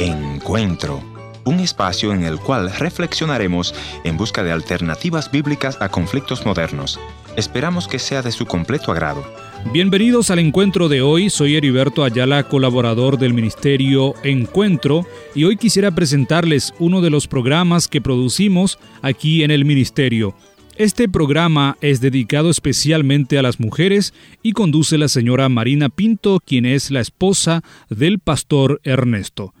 [0.00, 1.02] Encuentro,
[1.44, 6.98] un espacio en el cual reflexionaremos en busca de alternativas bíblicas a conflictos modernos.
[7.36, 9.22] Esperamos que sea de su completo agrado.
[9.74, 15.90] Bienvenidos al encuentro de hoy, soy Heriberto Ayala, colaborador del Ministerio Encuentro, y hoy quisiera
[15.90, 20.34] presentarles uno de los programas que producimos aquí en el Ministerio.
[20.78, 26.64] Este programa es dedicado especialmente a las mujeres y conduce la señora Marina Pinto, quien
[26.64, 29.52] es la esposa del pastor Ernesto.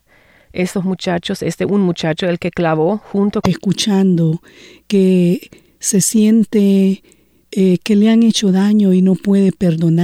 [0.53, 4.41] estos muchachos, este un muchacho, el que clavó junto escuchando
[4.87, 5.51] que
[5.81, 7.03] se siente
[7.51, 10.03] eh, que le han hecho daño y no puede perdonar